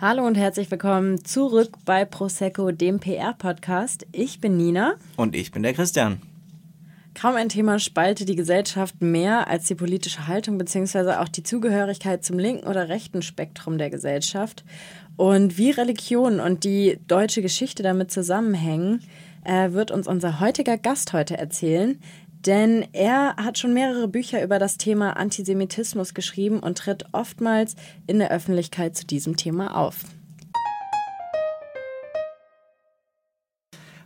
[0.00, 4.06] Hallo und herzlich willkommen zurück bei Prosecco, dem PR-Podcast.
[4.12, 4.94] Ich bin Nina.
[5.16, 6.22] Und ich bin der Christian.
[7.20, 11.14] Kaum ein Thema spaltet die Gesellschaft mehr als die politische Haltung bzw.
[11.14, 14.64] auch die Zugehörigkeit zum linken oder rechten Spektrum der Gesellschaft.
[15.16, 19.00] Und wie Religion und die deutsche Geschichte damit zusammenhängen,
[19.42, 22.00] äh, wird uns unser heutiger Gast heute erzählen.
[22.46, 27.74] Denn er hat schon mehrere Bücher über das Thema Antisemitismus geschrieben und tritt oftmals
[28.06, 30.04] in der Öffentlichkeit zu diesem Thema auf.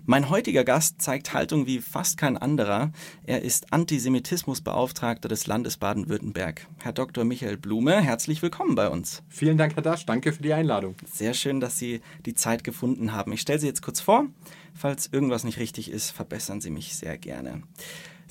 [0.04, 2.90] Mein heutiger Gast zeigt Haltung wie fast kein anderer.
[3.24, 6.66] Er ist Antisemitismusbeauftragter des Landes Baden-Württemberg.
[6.82, 7.24] Herr Dr.
[7.24, 9.22] Michael Blume, herzlich willkommen bei uns.
[9.28, 10.04] Vielen Dank, Herr Dasch.
[10.04, 10.96] Danke für die Einladung.
[11.08, 13.30] Sehr schön, dass Sie die Zeit gefunden haben.
[13.30, 14.26] Ich stelle Sie jetzt kurz vor.
[14.74, 17.62] Falls irgendwas nicht richtig ist, verbessern Sie mich sehr gerne.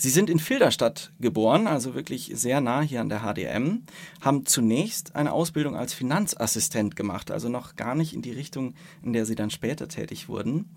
[0.02, 3.84] Sie sind in Filderstadt geboren, also wirklich sehr nah hier an der HDM,
[4.20, 9.14] haben zunächst eine Ausbildung als Finanzassistent gemacht, also noch gar nicht in die Richtung, in
[9.14, 10.74] der Sie dann später tätig wurden.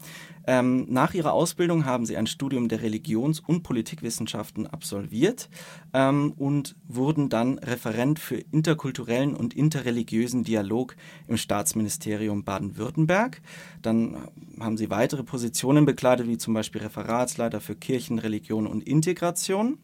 [0.46, 5.48] Ähm, nach Ihrer Ausbildung haben Sie ein Studium der Religions- und Politikwissenschaften absolviert
[5.94, 10.96] ähm, und wurden dann Referent für interkulturellen und interreligiösen Dialog
[11.28, 13.40] im Staatsministerium Baden-Württemberg.
[13.80, 14.28] Dann
[14.60, 19.13] haben Sie weitere Positionen bekleidet, wie zum Beispiel Referatsleiter für Kirchen, Religion und Integration.
[19.14, 19.78] Integration.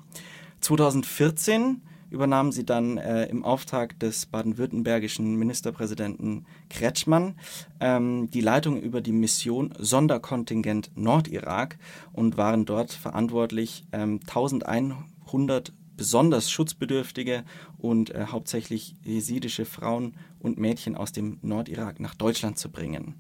[0.61, 7.37] 2014 übernahmen sie dann äh, im Auftrag des baden-württembergischen Ministerpräsidenten Kretschmann
[7.78, 11.78] ähm, die Leitung über die Mission Sonderkontingent Nordirak
[12.12, 17.44] und waren dort verantwortlich, ähm, 1100 besonders schutzbedürftige
[17.78, 23.15] und äh, hauptsächlich jesidische Frauen und Mädchen aus dem Nordirak nach Deutschland zu bringen.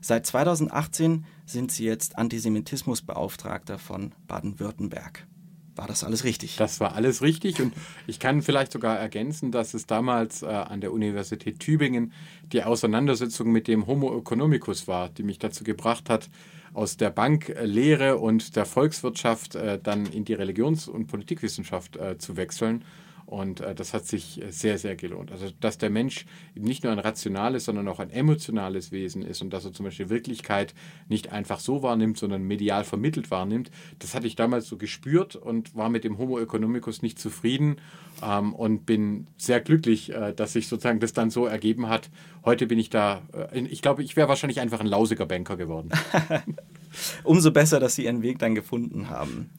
[0.00, 5.28] Seit 2018 sind sie jetzt Antisemitismusbeauftragter von Baden-Württemberg.
[5.76, 6.56] War das alles richtig?
[6.56, 7.72] Das war alles richtig und
[8.06, 12.12] ich kann vielleicht sogar ergänzen, dass es damals äh, an der Universität Tübingen
[12.52, 16.30] die Auseinandersetzung mit dem Homo economicus war, die mich dazu gebracht hat,
[16.74, 22.36] aus der Banklehre und der Volkswirtschaft äh, dann in die Religions- und Politikwissenschaft äh, zu
[22.36, 22.84] wechseln
[23.34, 25.32] und äh, das hat sich äh, sehr, sehr gelohnt.
[25.32, 26.24] Also, dass der Mensch
[26.54, 30.08] nicht nur ein rationales, sondern auch ein emotionales Wesen ist und dass er zum Beispiel
[30.08, 30.72] Wirklichkeit
[31.08, 35.74] nicht einfach so wahrnimmt, sondern medial vermittelt wahrnimmt, das hatte ich damals so gespürt und
[35.74, 37.76] war mit dem Homo economicus nicht zufrieden
[38.22, 42.10] ähm, und bin sehr glücklich, äh, dass sich sozusagen das dann so ergeben hat.
[42.44, 45.90] Heute bin ich da, äh, ich glaube, ich wäre wahrscheinlich einfach ein lausiger Banker geworden.
[47.22, 49.50] Umso besser, dass Sie Ihren Weg dann gefunden haben.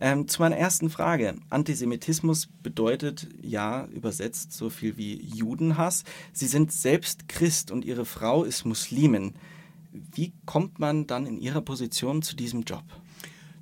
[0.00, 1.34] Ähm, zu meiner ersten Frage.
[1.50, 6.04] Antisemitismus bedeutet ja übersetzt so viel wie Judenhass.
[6.32, 9.34] Sie sind selbst Christ und Ihre Frau ist Muslimin.
[9.92, 12.84] Wie kommt man dann in Ihrer Position zu diesem Job?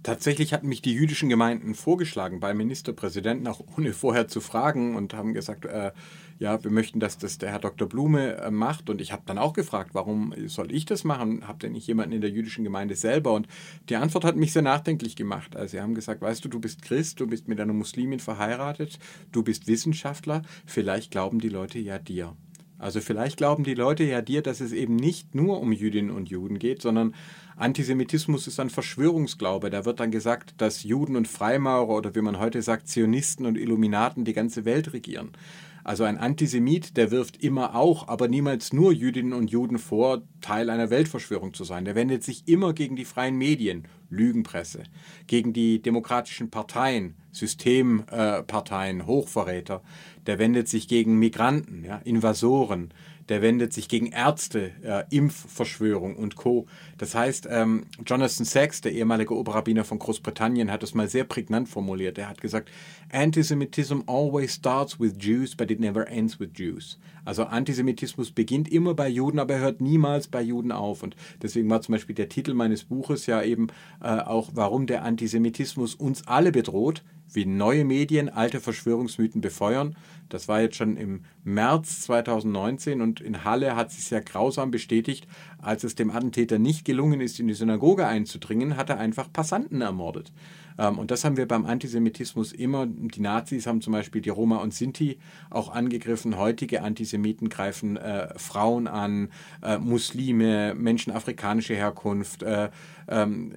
[0.03, 5.13] Tatsächlich hatten mich die jüdischen Gemeinden vorgeschlagen beim Ministerpräsidenten, auch ohne vorher zu fragen, und
[5.13, 5.91] haben gesagt, äh,
[6.39, 7.89] ja, wir möchten, dass das der Herr Dr.
[7.89, 8.91] Blume äh, macht.
[8.91, 11.47] Und ich habe dann auch gefragt, warum soll ich das machen?
[11.47, 13.33] Habt ihr nicht jemanden in der jüdischen Gemeinde selber?
[13.33, 13.49] Und
[13.89, 15.57] die Antwort hat mich sehr nachdenklich gemacht.
[15.57, 18.99] Also sie haben gesagt, weißt du, du bist Christ, du bist mit einer Muslimin verheiratet,
[19.33, 22.37] du bist Wissenschaftler, vielleicht glauben die Leute ja dir.
[22.79, 26.29] Also vielleicht glauben die Leute ja dir, dass es eben nicht nur um Jüdinnen und
[26.29, 27.15] Juden geht, sondern
[27.57, 29.69] Antisemitismus ist ein Verschwörungsglaube.
[29.69, 33.59] Da wird dann gesagt, dass Juden und Freimaurer oder wie man heute sagt, Zionisten und
[33.59, 35.33] Illuminaten die ganze Welt regieren.
[35.89, 40.69] Also ein Antisemit, der wirft immer auch, aber niemals nur Jüdinnen und Juden vor, Teil
[40.69, 41.87] einer Weltverschwörung zu sein.
[41.87, 44.83] Der wendet sich immer gegen die freien Medien, Lügenpresse,
[45.27, 49.83] gegen die demokratischen Parteien, Systemparteien, äh, Hochverräter.
[50.27, 52.93] Der wendet sich gegen Migranten, ja, Invasoren
[53.29, 56.67] der wendet sich gegen Ärzte, äh, Impfverschwörung und Co.
[56.97, 61.69] Das heißt, ähm, Jonathan Sachs, der ehemalige Oberrabbiner von Großbritannien, hat das mal sehr prägnant
[61.69, 62.19] formuliert.
[62.19, 62.71] Er hat gesagt,
[63.13, 66.99] Antisemitism always starts with Jews, but it never ends with Jews.
[67.25, 71.03] Also Antisemitismus beginnt immer bei Juden, aber er hört niemals bei Juden auf.
[71.03, 73.67] Und deswegen war zum Beispiel der Titel meines Buches ja eben
[74.03, 77.03] äh, auch, warum der Antisemitismus uns alle bedroht,
[77.33, 79.97] wie neue Medien alte Verschwörungsmythen befeuern.
[80.29, 85.27] Das war jetzt schon im März 2019 und in Halle hat sich ja grausam bestätigt,
[85.61, 89.81] als es dem Attentäter nicht gelungen ist, in die Synagoge einzudringen, hat er einfach Passanten
[89.81, 90.33] ermordet.
[90.79, 92.87] Ähm, und das haben wir beim Antisemitismus immer.
[92.87, 95.19] Die Nazis haben zum Beispiel die Roma und Sinti
[95.51, 96.39] auch angegriffen.
[96.39, 99.31] Heutige Antisemiten greifen äh, Frauen an,
[99.63, 102.71] äh, Muslime, Menschen afrikanischer Herkunft, äh,
[103.09, 103.55] ähm,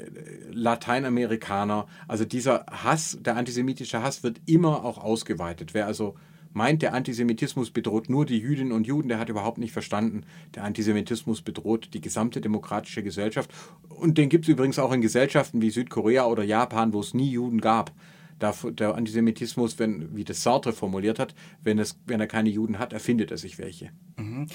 [0.52, 1.88] Lateinamerikaner.
[2.08, 5.74] Also dieser Hass, der antisemitische Hass wird immer auch ausgeweitet.
[5.74, 6.16] Wer also
[6.54, 10.24] meint, der Antisemitismus bedroht nur die Jüdinnen und Juden, der hat überhaupt nicht verstanden,
[10.56, 13.52] der Antisemitismus bedroht die gesamte demokratische Gesellschaft.
[13.90, 17.30] Und den gibt es übrigens auch in Gesellschaften wie Südkorea oder Japan, wo es nie
[17.30, 17.92] Juden gab.
[18.40, 22.92] Der Antisemitismus, wenn, wie das Sartre formuliert hat, wenn, es, wenn er keine Juden hat,
[22.92, 23.92] erfindet er sich welche.
[24.18, 24.48] Mhm.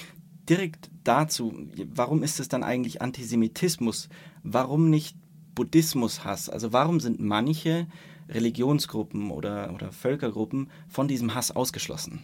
[0.49, 1.53] direkt dazu,
[1.93, 4.09] warum ist es dann eigentlich Antisemitismus?
[4.43, 5.17] Warum nicht
[5.55, 6.49] Buddhismushass?
[6.49, 7.87] Also warum sind manche
[8.29, 12.23] Religionsgruppen oder, oder Völkergruppen von diesem Hass ausgeschlossen?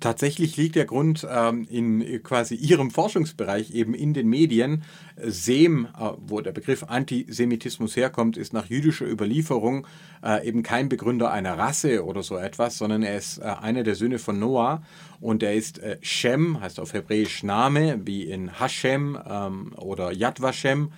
[0.00, 4.82] Tatsächlich liegt der Grund ähm, in quasi Ihrem Forschungsbereich eben in den Medien.
[5.16, 9.86] Sem, äh, wo der Begriff Antisemitismus herkommt, ist nach jüdischer Überlieferung
[10.22, 13.94] äh, eben kein Begründer einer Rasse oder so etwas, sondern er ist äh, einer der
[13.94, 14.82] Söhne von Noah
[15.20, 20.42] und er ist äh, Shem, heißt auf Hebräisch Name, wie in Hashem ähm, oder Yad
[20.42, 20.90] Vashem.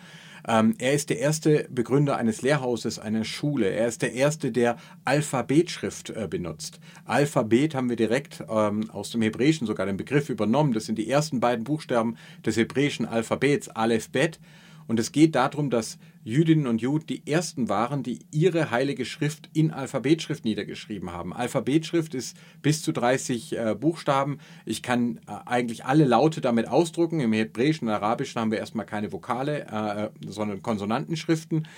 [0.46, 3.68] Ähm, er ist der erste Begründer eines Lehrhauses, einer Schule.
[3.68, 6.78] Er ist der erste, der Alphabetschrift äh, benutzt.
[7.04, 10.72] Alphabet haben wir direkt ähm, aus dem Hebräischen sogar den Begriff übernommen.
[10.72, 14.38] Das sind die ersten beiden Buchstaben des hebräischen Alphabets, Aleph Bet.
[14.86, 19.48] Und es geht darum, dass Jüdinnen und Juden die ersten waren, die ihre heilige Schrift
[19.52, 21.32] in Alphabetschrift niedergeschrieben haben.
[21.32, 24.38] Alphabetschrift ist bis zu 30 äh, Buchstaben.
[24.64, 27.20] Ich kann äh, eigentlich alle Laute damit ausdrucken.
[27.20, 31.68] Im Hebräischen und Arabischen haben wir erstmal keine Vokale, äh, sondern Konsonantenschriften.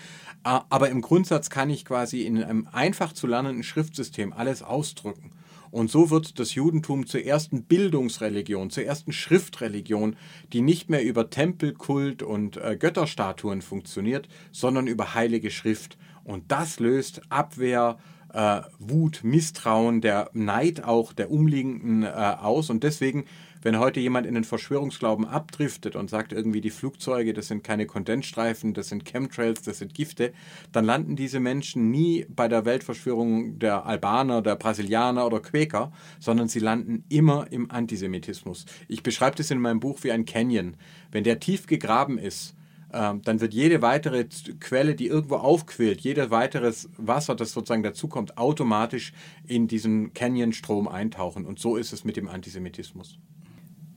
[0.45, 5.33] Äh, aber im Grundsatz kann ich quasi in einem einfach zu lernenden Schriftsystem alles ausdrücken.
[5.70, 10.17] Und so wird das Judentum zur ersten Bildungsreligion, zur ersten Schriftreligion,
[10.53, 15.99] die nicht mehr über Tempelkult und äh, Götterstatuen funktioniert, sondern über heilige Schrift.
[16.25, 17.99] Und das löst Abwehr,
[18.32, 22.70] äh, Wut, Misstrauen, der Neid auch der Umliegenden äh, aus.
[22.70, 23.25] Und deswegen
[23.62, 27.86] wenn heute jemand in den Verschwörungsglauben abdriftet und sagt irgendwie, die Flugzeuge, das sind keine
[27.86, 30.32] Kondensstreifen, das sind Chemtrails, das sind Gifte,
[30.72, 36.48] dann landen diese Menschen nie bei der Weltverschwörung der Albaner, der Brasilianer oder Quäker, sondern
[36.48, 38.64] sie landen immer im Antisemitismus.
[38.86, 40.76] Ich beschreibe das in meinem Buch wie ein Canyon.
[41.10, 42.54] Wenn der tief gegraben ist,
[42.90, 44.26] dann wird jede weitere
[44.61, 49.12] Quelle, die irgendwo aufquillt, jedes weiteres Wasser, das sozusagen dazukommt, automatisch
[49.46, 51.44] in diesen Canyon-Strom eintauchen.
[51.44, 53.19] Und so ist es mit dem Antisemitismus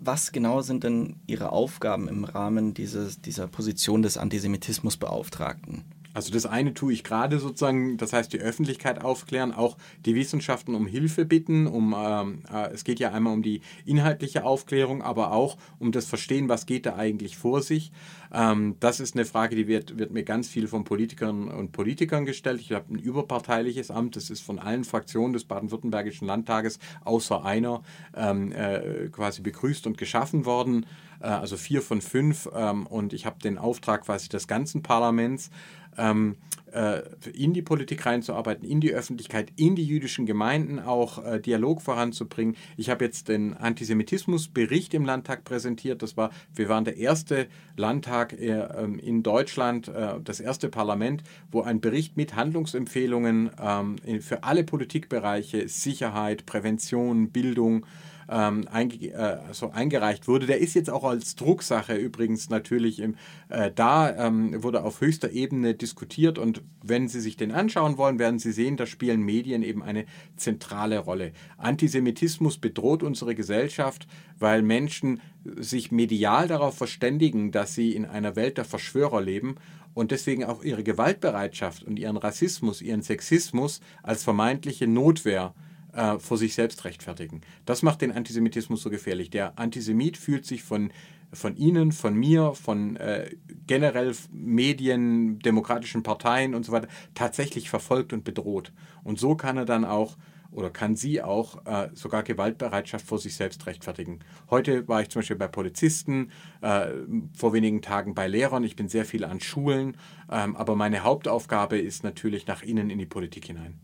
[0.03, 5.85] was genau sind denn Ihre Aufgaben im Rahmen dieses, dieser Position des Antisemitismusbeauftragten?
[6.13, 10.75] Also das eine tue ich gerade sozusagen, das heißt die Öffentlichkeit aufklären, auch die Wissenschaften
[10.75, 15.31] um Hilfe bitten, um ähm, äh, es geht ja einmal um die inhaltliche Aufklärung, aber
[15.31, 17.91] auch um das Verstehen, was geht da eigentlich vor sich.
[18.33, 22.25] Ähm, das ist eine Frage, die wird, wird mir ganz viel von Politikern und Politikern
[22.25, 22.61] gestellt.
[22.61, 27.83] Ich habe ein überparteiliches Amt, das ist von allen Fraktionen des baden-württembergischen Landtages außer einer
[28.15, 30.85] ähm, äh, quasi begrüßt und geschaffen worden
[31.21, 32.49] äh, also vier von fünf.
[32.53, 35.49] Ähm, und ich habe den Auftrag quasi des ganzen Parlaments,
[35.97, 36.35] ähm,
[36.71, 37.01] äh,
[37.33, 42.55] in die Politik reinzuarbeiten, in die Öffentlichkeit, in die jüdischen Gemeinden auch äh, Dialog voranzubringen.
[42.77, 46.01] Ich habe jetzt den Antisemitismusbericht im Landtag präsentiert.
[46.01, 51.23] Das war, wir waren der erste Landtag äh, ähm, in Deutschland, äh, das erste Parlament,
[51.51, 57.85] wo ein Bericht mit Handlungsempfehlungen ähm, für alle Politikbereiche, Sicherheit, Prävention, Bildung,
[58.31, 60.47] ähm, einge äh, so eingereicht wurde.
[60.47, 63.15] Der ist jetzt auch als Drucksache übrigens natürlich im,
[63.49, 68.17] äh, da, ähm, wurde auf höchster Ebene diskutiert und wenn Sie sich den anschauen wollen,
[68.17, 70.05] werden Sie sehen, da spielen Medien eben eine
[70.37, 71.33] zentrale Rolle.
[71.57, 74.07] Antisemitismus bedroht unsere Gesellschaft,
[74.39, 79.55] weil Menschen sich medial darauf verständigen, dass sie in einer Welt der Verschwörer leben
[79.93, 85.70] und deswegen auch ihre Gewaltbereitschaft und ihren Rassismus, ihren Sexismus als vermeintliche Notwehr äh,
[86.19, 87.41] vor sich selbst rechtfertigen.
[87.65, 89.29] Das macht den Antisemitismus so gefährlich.
[89.29, 90.91] Der Antisemit fühlt sich von,
[91.33, 93.35] von Ihnen, von mir, von äh,
[93.67, 98.71] generell Medien, demokratischen Parteien und so weiter tatsächlich verfolgt und bedroht.
[99.03, 100.17] Und so kann er dann auch
[100.51, 104.19] oder kann sie auch äh, sogar Gewaltbereitschaft vor sich selbst rechtfertigen.
[104.49, 106.31] Heute war ich zum Beispiel bei Polizisten,
[106.61, 106.87] äh,
[107.33, 109.97] vor wenigen Tagen bei Lehrern, ich bin sehr viel an Schulen,
[110.29, 113.79] ähm, aber meine Hauptaufgabe ist natürlich nach innen in die Politik hinein.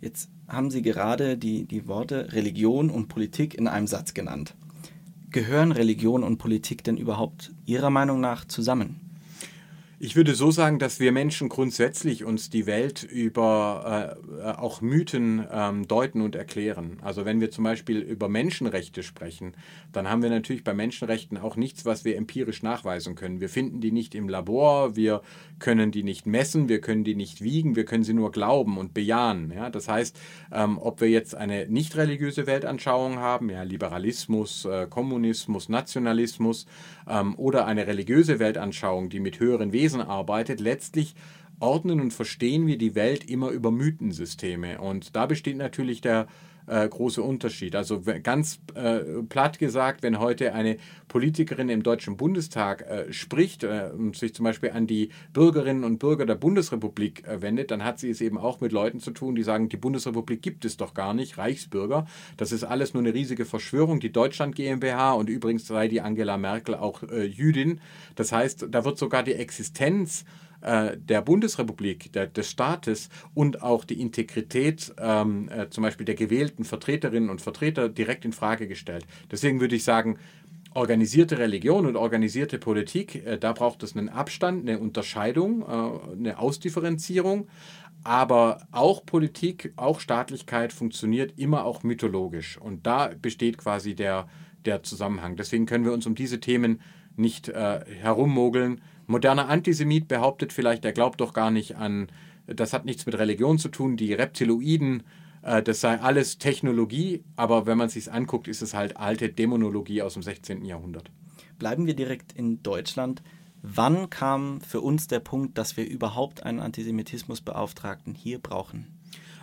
[0.00, 4.54] Jetzt haben Sie gerade die, die Worte Religion und Politik in einem Satz genannt.
[5.30, 9.07] Gehören Religion und Politik denn überhaupt Ihrer Meinung nach zusammen?
[10.00, 15.44] Ich würde so sagen, dass wir Menschen grundsätzlich uns die Welt über äh, auch Mythen
[15.50, 16.98] ähm, deuten und erklären.
[17.02, 19.54] Also wenn wir zum Beispiel über Menschenrechte sprechen,
[19.90, 23.40] dann haben wir natürlich bei Menschenrechten auch nichts, was wir empirisch nachweisen können.
[23.40, 25.20] Wir finden die nicht im Labor, wir
[25.58, 28.94] können die nicht messen, wir können die nicht wiegen, wir können sie nur glauben und
[28.94, 29.50] bejahen.
[29.52, 29.68] Ja?
[29.68, 30.16] Das heißt,
[30.52, 36.66] ähm, ob wir jetzt eine nicht religiöse Weltanschauung haben, ja, Liberalismus, äh, Kommunismus, Nationalismus
[37.08, 41.14] ähm, oder eine religiöse Weltanschauung, die mit höheren Wesen arbeitet, letztlich
[41.60, 44.80] ordnen und verstehen wir die Welt immer über Mythensysteme.
[44.80, 46.28] Und da besteht natürlich der
[46.68, 47.74] äh, große Unterschied.
[47.74, 50.76] Also ganz äh, platt gesagt, wenn heute eine
[51.08, 55.98] Politikerin im Deutschen Bundestag äh, spricht äh, und sich zum Beispiel an die Bürgerinnen und
[55.98, 59.34] Bürger der Bundesrepublik äh, wendet, dann hat sie es eben auch mit Leuten zu tun,
[59.34, 62.06] die sagen, die Bundesrepublik gibt es doch gar nicht, Reichsbürger.
[62.36, 66.36] Das ist alles nur eine riesige Verschwörung, die Deutschland GmbH und übrigens sei die Angela
[66.36, 67.80] Merkel auch äh, Jüdin.
[68.14, 70.24] Das heißt, da wird sogar die Existenz
[70.60, 76.64] der Bundesrepublik, der, des Staates und auch die Integrität ähm, äh, zum Beispiel der gewählten
[76.64, 79.06] Vertreterinnen und Vertreter direkt in Frage gestellt.
[79.30, 80.18] Deswegen würde ich sagen,
[80.74, 86.38] organisierte Religion und organisierte Politik, äh, da braucht es einen Abstand, eine Unterscheidung, äh, eine
[86.38, 87.48] Ausdifferenzierung.
[88.04, 92.56] Aber auch Politik, auch Staatlichkeit funktioniert immer auch mythologisch.
[92.56, 94.28] Und da besteht quasi der,
[94.64, 95.36] der Zusammenhang.
[95.36, 96.80] Deswegen können wir uns um diese Themen
[97.16, 102.08] nicht äh, herummogeln, moderner Antisemit behauptet vielleicht, er glaubt doch gar nicht an,
[102.46, 105.02] das hat nichts mit Religion zu tun, die Reptiloiden,
[105.42, 109.28] äh, das sei alles Technologie, aber wenn man es sich anguckt, ist es halt alte
[109.28, 110.64] Dämonologie aus dem 16.
[110.64, 111.10] Jahrhundert.
[111.58, 113.22] Bleiben wir direkt in Deutschland.
[113.62, 118.86] Wann kam für uns der Punkt, dass wir überhaupt einen Antisemitismusbeauftragten hier brauchen?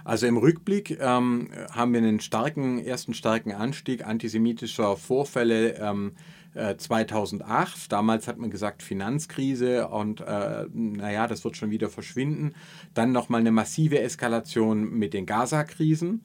[0.06, 6.14] Also im Rückblick ähm, haben wir einen starken, ersten starken Anstieg antisemitischer Vorfälle ähm,
[6.78, 7.76] 2008.
[7.76, 12.54] Äh, Damals hat man gesagt Finanzkrise und äh, naja, das wird schon wieder verschwinden.
[12.94, 16.22] Dann nochmal eine massive Eskalation mit den Gaza-Krisen.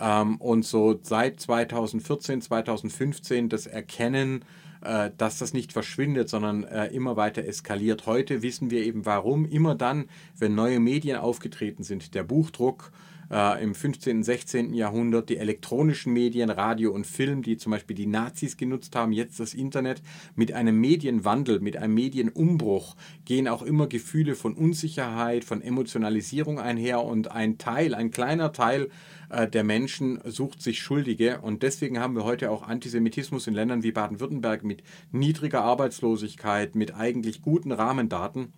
[0.00, 4.44] Ähm, und so seit 2014, 2015 das Erkennen,
[4.80, 8.06] äh, dass das nicht verschwindet, sondern äh, immer weiter eskaliert.
[8.06, 9.44] Heute wissen wir eben warum.
[9.44, 12.92] Immer dann, wenn neue Medien aufgetreten sind, der Buchdruck,
[13.30, 14.74] äh, im 15., 16.
[14.74, 19.40] Jahrhundert, die elektronischen Medien, Radio und Film, die zum Beispiel die Nazis genutzt haben, jetzt
[19.40, 20.02] das Internet,
[20.34, 27.02] mit einem Medienwandel, mit einem Medienumbruch gehen auch immer Gefühle von Unsicherheit, von Emotionalisierung einher
[27.02, 28.88] und ein Teil, ein kleiner Teil
[29.30, 33.82] äh, der Menschen sucht sich Schuldige und deswegen haben wir heute auch Antisemitismus in Ländern
[33.82, 34.82] wie Baden-Württemberg mit
[35.12, 38.52] niedriger Arbeitslosigkeit, mit eigentlich guten Rahmendaten.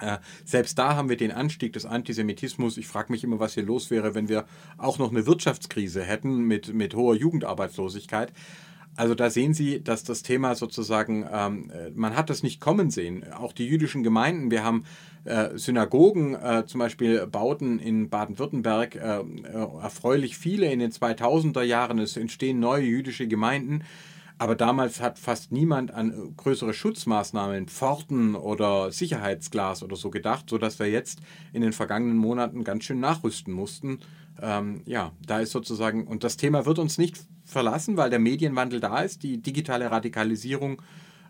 [0.00, 2.76] Äh, selbst da haben wir den Anstieg des Antisemitismus.
[2.76, 4.46] Ich frage mich immer, was hier los wäre, wenn wir
[4.78, 8.32] auch noch eine Wirtschaftskrise hätten mit, mit hoher Jugendarbeitslosigkeit.
[8.96, 12.90] Also da sehen Sie, dass das Thema sozusagen, ähm, äh, man hat das nicht kommen
[12.90, 13.30] sehen.
[13.30, 14.84] Auch die jüdischen Gemeinden, wir haben
[15.24, 19.22] äh, Synagogen, äh, zum Beispiel Bauten in Baden-Württemberg, äh, äh
[19.82, 21.98] erfreulich viele in den 2000er Jahren.
[21.98, 23.82] Es entstehen neue jüdische Gemeinden.
[24.38, 30.50] Aber damals hat fast niemand an äh, größere Schutzmaßnahmen, Pforten oder Sicherheitsglas oder so gedacht,
[30.50, 31.20] sodass wir jetzt
[31.52, 34.00] in den vergangenen Monaten ganz schön nachrüsten mussten.
[34.40, 38.80] Ähm, ja, da ist sozusagen, und das Thema wird uns nicht verlassen, weil der Medienwandel
[38.80, 40.82] da ist, die digitale Radikalisierung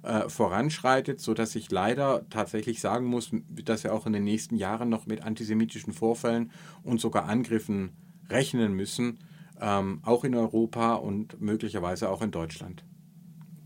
[0.02, 3.30] äh, voranschreitet, sodass ich leider tatsächlich sagen muss,
[3.64, 6.50] dass wir auch in den nächsten Jahren noch mit antisemitischen Vorfällen
[6.82, 7.92] und sogar Angriffen
[8.28, 9.20] rechnen müssen,
[9.60, 12.84] ähm, auch in Europa und möglicherweise auch in Deutschland.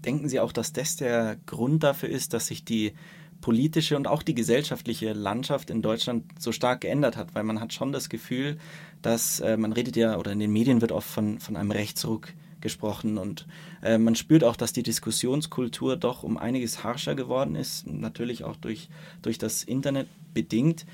[0.04, 2.92] Denken Sie auch, dass das der Grund dafür ist, dass sich die
[3.40, 7.73] politische und auch die gesellschaftliche Landschaft in Deutschland so stark geändert hat, weil man hat
[7.73, 8.59] schon das Gefühl,
[9.02, 12.28] dass äh, man redet ja oder in den Medien wird oft von, von einem Rechtsruck
[12.61, 13.47] gesprochen und
[13.83, 18.57] äh, man spürt auch, dass die Diskussionskultur doch um einiges harscher geworden ist, natürlich auch
[18.57, 18.90] durch,
[19.23, 20.85] durch das Internet bedingt.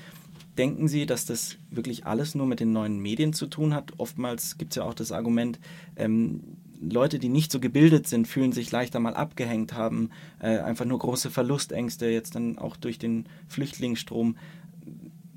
[0.57, 3.91] Denken Sie, dass das wirklich alles nur mit den neuen Medien zu tun hat?
[3.97, 5.59] Oftmals gibt es ja auch das Argument,
[5.97, 6.41] ähm,
[6.79, 10.99] Leute, die nicht so gebildet sind, fühlen sich leichter mal abgehängt, haben äh, einfach nur
[10.99, 14.37] große Verlustängste, jetzt dann auch durch den Flüchtlingsstrom.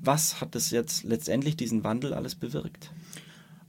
[0.03, 2.91] Was hat das jetzt letztendlich diesen Wandel alles bewirkt?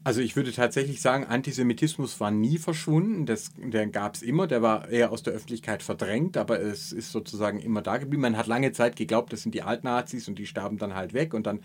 [0.04, 3.24] Also ich würde tatsächlich sagen, Antisemitismus war nie verschwunden.
[3.24, 7.12] Das, der gab es immer, der war eher aus der Öffentlichkeit verdrängt, aber es ist
[7.12, 8.22] sozusagen immer da geblieben.
[8.22, 11.34] Man hat lange Zeit geglaubt, das sind die Altnazis und die sterben dann halt weg
[11.34, 11.60] und dann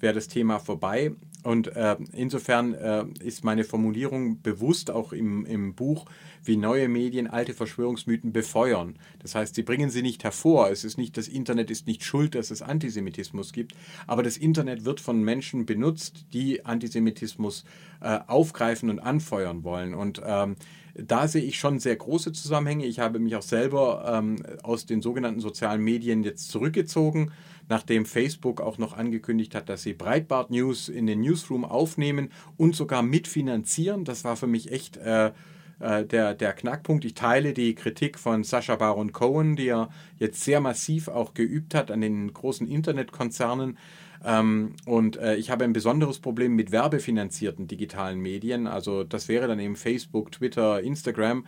[0.00, 1.12] wäre das Thema vorbei.
[1.42, 6.06] Und äh, insofern äh, ist meine Formulierung bewusst auch im, im Buch,
[6.44, 8.96] wie neue Medien alte Verschwörungsmythen befeuern.
[9.20, 10.70] Das heißt, sie bringen sie nicht hervor.
[10.70, 13.74] Es ist nicht, das Internet ist nicht schuld, dass es Antisemitismus gibt,
[14.06, 17.64] aber das Internet wird von Menschen benutzt, die Antisemitismus
[18.00, 19.94] äh, aufgreifen und anfeuern wollen.
[19.94, 20.56] Und ähm,
[20.94, 22.86] da sehe ich schon sehr große Zusammenhänge.
[22.86, 27.32] Ich habe mich auch selber ähm, aus den sogenannten sozialen Medien jetzt zurückgezogen
[27.68, 32.76] nachdem Facebook auch noch angekündigt hat, dass sie Breitbart News in den Newsroom aufnehmen und
[32.76, 34.04] sogar mitfinanzieren.
[34.04, 35.32] Das war für mich echt äh,
[35.80, 37.04] äh, der, der Knackpunkt.
[37.04, 41.74] Ich teile die Kritik von Sascha Baron Cohen, die er jetzt sehr massiv auch geübt
[41.74, 43.78] hat an den großen Internetkonzernen.
[44.24, 48.66] Ähm, und äh, ich habe ein besonderes Problem mit werbefinanzierten digitalen Medien.
[48.66, 51.46] Also das wäre dann eben Facebook, Twitter, Instagram,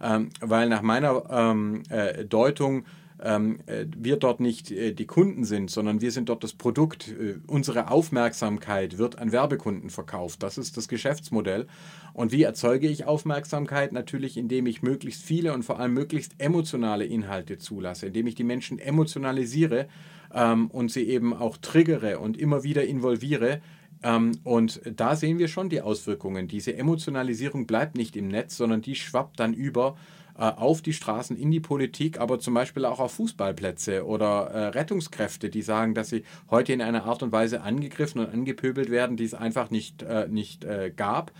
[0.00, 2.84] ähm, weil nach meiner ähm, äh, Deutung
[3.22, 7.08] ähm, äh, wir dort nicht äh, die Kunden sind, sondern wir sind dort das Produkt.
[7.08, 10.42] Äh, unsere Aufmerksamkeit wird an Werbekunden verkauft.
[10.42, 11.66] Das ist das Geschäftsmodell.
[12.14, 13.92] Und wie erzeuge ich Aufmerksamkeit?
[13.92, 18.44] Natürlich, indem ich möglichst viele und vor allem möglichst emotionale Inhalte zulasse, indem ich die
[18.44, 19.86] Menschen emotionalisiere
[20.34, 23.60] ähm, und sie eben auch triggere und immer wieder involviere.
[24.02, 26.48] Ähm, und da sehen wir schon die Auswirkungen.
[26.48, 29.96] Diese Emotionalisierung bleibt nicht im Netz, sondern die schwappt dann über
[30.36, 34.66] äh, auf die Straßen, in die Politik, aber zum Beispiel auch auf Fußballplätze oder äh,
[34.68, 39.16] Rettungskräfte, die sagen, dass sie heute in einer Art und Weise angegriffen und angepöbelt werden,
[39.16, 41.32] die es einfach nicht, äh, nicht äh, gab.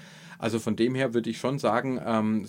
[0.42, 2.46] Also von dem her würde ich schon sagen, ähm,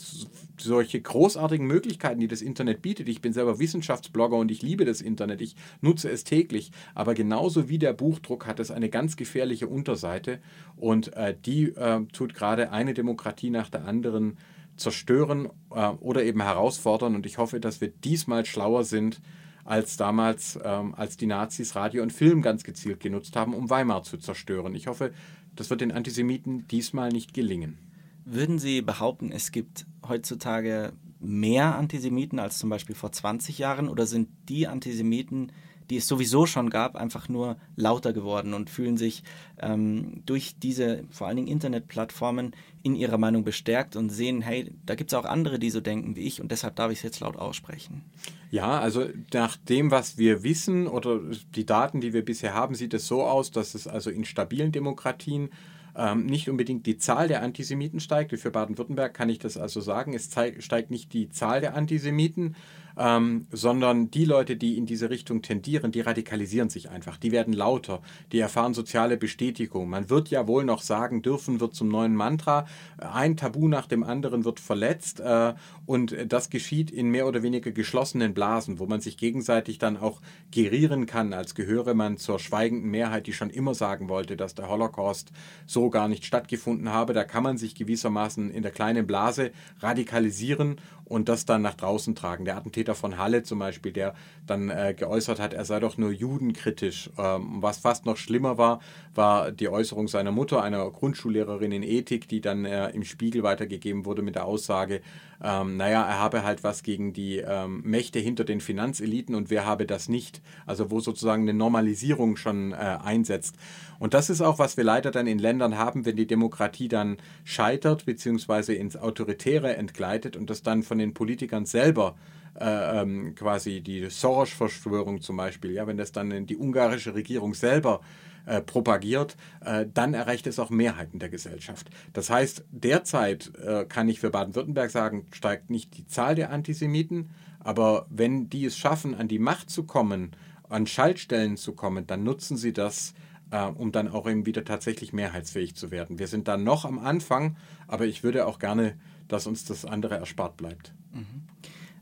[0.60, 3.08] solche großartigen Möglichkeiten, die das Internet bietet.
[3.08, 5.42] Ich bin selber Wissenschaftsblogger und ich liebe das Internet.
[5.42, 6.72] Ich nutze es täglich.
[6.96, 10.40] Aber genauso wie der Buchdruck hat es eine ganz gefährliche Unterseite
[10.76, 14.40] und äh, die äh, tut gerade eine Demokratie nach der anderen
[14.76, 17.14] zerstören äh, oder eben herausfordern.
[17.14, 19.22] Und ich hoffe, dass wir diesmal schlauer sind
[19.66, 24.02] als damals, ähm, als die Nazis Radio und Film ganz gezielt genutzt haben, um Weimar
[24.02, 24.74] zu zerstören.
[24.74, 25.14] Ich hoffe,
[25.56, 27.78] das wird den Antisemiten diesmal nicht gelingen.
[28.26, 34.06] Würden Sie behaupten, es gibt heutzutage mehr Antisemiten als zum Beispiel vor 20 Jahren oder
[34.06, 35.52] sind die Antisemiten,
[35.94, 39.22] die es sowieso schon gab, einfach nur lauter geworden und fühlen sich
[39.62, 44.96] ähm, durch diese vor allen Dingen Internetplattformen in ihrer Meinung bestärkt und sehen, hey, da
[44.96, 47.20] gibt es auch andere, die so denken wie ich und deshalb darf ich es jetzt
[47.20, 48.02] laut aussprechen.
[48.50, 51.20] Ja, also nach dem, was wir wissen oder
[51.56, 54.72] die Daten, die wir bisher haben, sieht es so aus, dass es also in stabilen
[54.72, 55.52] Demokratien
[55.96, 58.32] ähm, nicht unbedingt die Zahl der Antisemiten steigt.
[58.40, 60.16] Für Baden-Württemberg kann ich das also sagen.
[60.16, 62.56] Es steigt nicht die Zahl der Antisemiten,
[62.98, 67.18] ähm, sondern die Leute, die in diese Richtung tendieren, die radikalisieren sich einfach.
[67.18, 69.90] Die werden lauter, die erfahren soziale Bestätigung.
[69.90, 72.66] Man wird ja wohl noch sagen, dürfen wird zum neuen Mantra.
[72.98, 75.54] Ein Tabu nach dem anderen wird verletzt äh,
[75.86, 80.22] und das geschieht in mehr oder weniger geschlossenen Blasen, wo man sich gegenseitig dann auch
[80.52, 84.70] gerieren kann, als gehöre man zur schweigenden Mehrheit, die schon immer sagen wollte, dass der
[84.70, 85.32] Holocaust
[85.66, 87.14] so gar nicht stattgefunden habe.
[87.14, 92.16] Da kann man sich gewissermaßen in der kleinen Blase radikalisieren und das dann nach draußen
[92.16, 92.46] tragen.
[92.46, 94.14] Der Attentäter von Halle zum Beispiel, der
[94.46, 97.10] dann äh, geäußert hat, er sei doch nur judenkritisch.
[97.18, 98.82] Ähm, was fast noch schlimmer war,
[99.16, 104.06] war die Äußerung seiner Mutter, einer Grundschullehrerin in Ethik, die dann äh, im Spiegel weitergegeben
[104.06, 105.02] wurde mit der Aussage,
[105.44, 109.66] ähm, naja, er habe halt was gegen die ähm, Mächte hinter den Finanzeliten und wer
[109.66, 110.42] habe das nicht?
[110.66, 113.58] Also wo sozusagen eine Normalisierung schon äh, einsetzt.
[114.00, 117.18] Und das ist auch, was wir leider dann in Ländern haben, wenn die Demokratie dann
[117.44, 122.16] scheitert, beziehungsweise ins Autoritäre entgleitet und das dann von den Politikern selber
[122.60, 128.02] ähm, quasi die Soros-Verschwörung zum Beispiel, ja, wenn das dann die ungarische Regierung selber
[128.46, 131.90] äh, propagiert, äh, dann erreicht es auch Mehrheiten der Gesellschaft.
[132.12, 137.30] Das heißt, derzeit äh, kann ich für Baden-Württemberg sagen, steigt nicht die Zahl der Antisemiten,
[137.60, 140.32] aber wenn die es schaffen, an die Macht zu kommen,
[140.68, 143.14] an Schaltstellen zu kommen, dann nutzen sie das,
[143.52, 146.20] äh, um dann auch eben wieder tatsächlich mehrheitsfähig zu werden.
[146.20, 147.56] Wir sind dann noch am Anfang,
[147.88, 150.94] aber ich würde auch gerne, dass uns das andere erspart bleibt.
[151.14, 151.48] Mhm.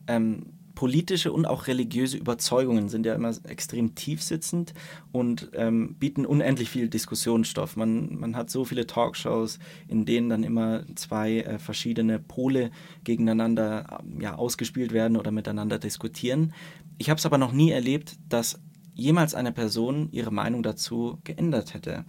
[0.07, 4.73] Ähm, politische und auch religiöse Überzeugungen sind ja immer extrem tiefsitzend
[5.11, 7.75] und ähm, bieten unendlich viel Diskussionsstoff.
[7.75, 12.71] Man, man hat so viele Talkshows, in denen dann immer zwei äh, verschiedene Pole
[13.03, 16.53] gegeneinander ja, ausgespielt werden oder miteinander diskutieren.
[16.97, 18.59] Ich habe es aber noch nie erlebt, dass
[18.93, 22.05] jemals eine Person ihre Meinung dazu geändert hätte.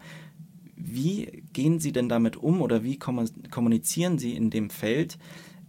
[0.76, 5.18] Wie gehen Sie denn damit um oder wie kommunizieren Sie in dem Feld?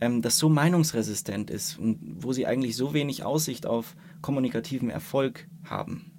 [0.03, 5.47] Ähm, das so meinungsresistent ist und wo sie eigentlich so wenig Aussicht auf kommunikativen Erfolg
[5.63, 6.11] haben.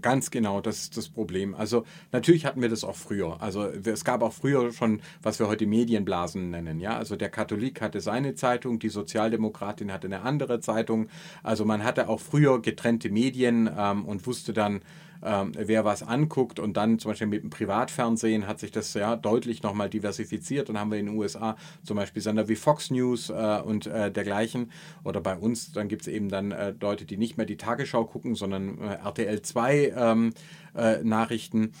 [0.00, 1.54] Ganz genau, das ist das Problem.
[1.54, 3.40] Also natürlich hatten wir das auch früher.
[3.40, 6.80] Also es gab auch früher schon, was wir heute Medienblasen nennen.
[6.80, 11.08] Ja, also der Katholik hatte seine Zeitung, die Sozialdemokratin hatte eine andere Zeitung.
[11.44, 14.80] Also man hatte auch früher getrennte Medien ähm, und wusste dann,
[15.24, 19.16] ähm, wer was anguckt und dann zum Beispiel mit dem Privatfernsehen hat sich das ja
[19.16, 20.68] deutlich nochmal diversifiziert.
[20.68, 24.10] Dann haben wir in den USA zum Beispiel Sender wie Fox News äh, und äh,
[24.10, 24.70] dergleichen.
[25.04, 28.04] Oder bei uns, dann gibt es eben dann äh, Leute, die nicht mehr die Tagesschau
[28.04, 30.32] gucken, sondern äh, RTL 2 ähm,
[30.76, 31.72] äh, Nachrichten.